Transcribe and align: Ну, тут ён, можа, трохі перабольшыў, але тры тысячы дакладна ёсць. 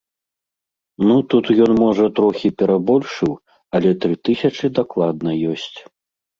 Ну, 1.09 1.17
тут 1.33 1.45
ён, 1.65 1.71
можа, 1.83 2.07
трохі 2.21 2.51
перабольшыў, 2.63 3.31
але 3.77 3.89
тры 4.07 4.13
тысячы 4.31 4.75
дакладна 4.81 5.41
ёсць. 5.55 5.73